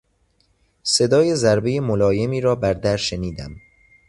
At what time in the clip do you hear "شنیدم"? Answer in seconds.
2.97-3.55